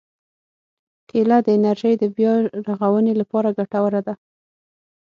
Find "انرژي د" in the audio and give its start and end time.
1.57-2.03